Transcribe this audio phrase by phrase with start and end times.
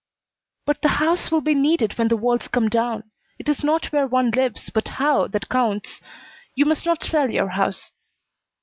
[0.65, 3.11] "But the house will be needed when the walls come down!
[3.37, 6.01] It is not where one lives, but how, that counts.
[6.55, 7.91] You must not sell your house."